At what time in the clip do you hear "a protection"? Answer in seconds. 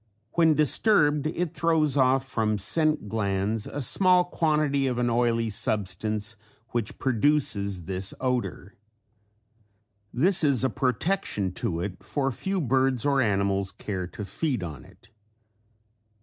10.63-11.51